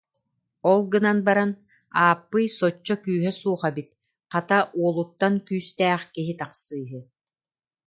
Ол 0.69 0.79
гынан 0.93 1.19
баран: 1.27 1.51
«Ааппый 2.03 2.47
соччо 2.57 2.95
күүһэ 3.03 3.31
суох 3.39 3.61
эбит, 3.69 3.89
хата, 4.33 4.57
уолуттан 4.81 5.33
күүстээх 5.47 6.01
киһи 6.13 6.33
тахсыыһы» 6.39 6.99